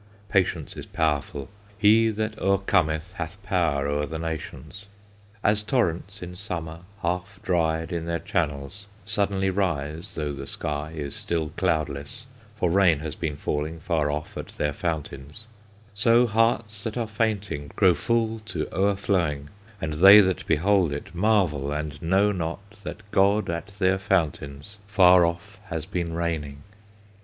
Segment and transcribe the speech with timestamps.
[0.29, 1.47] Patience is powerful;
[1.77, 4.87] He that o'ercometh Hath power o'er the nations!
[5.43, 11.15] "As torrents in summer, Half dried in their channels, Suddenly rise, though the Sky is
[11.15, 12.25] still cloudless,
[12.55, 15.45] For rain has been falling Far off at their fountains;
[15.93, 19.49] "So hearts that are fainting Grow full to o'erflowing,
[19.79, 25.27] And they that behold it Marvel, and know not That God at their fountains Far
[25.27, 26.63] off has been raining!